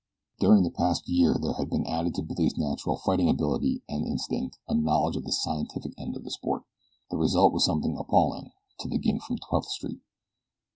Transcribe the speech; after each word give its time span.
During 0.39 0.63
the 0.63 0.71
past 0.71 1.07
year 1.07 1.37
there 1.39 1.53
had 1.53 1.69
been 1.69 1.85
added 1.85 2.15
to 2.15 2.23
Billy's 2.23 2.57
natural 2.57 2.97
fighting 2.97 3.29
ability 3.29 3.83
and 3.87 4.03
instinct 4.03 4.57
a 4.67 4.73
knowledge 4.73 5.15
of 5.15 5.25
the 5.25 5.31
scientific 5.31 5.91
end 5.95 6.15
of 6.15 6.23
the 6.23 6.31
sport. 6.31 6.63
The 7.11 7.17
result 7.17 7.53
was 7.53 7.65
something 7.65 7.95
appalling 7.95 8.51
to 8.79 8.89
the 8.89 8.97
gink 8.97 9.21
from 9.21 9.37
Twelfth 9.37 9.69
Street. 9.69 9.99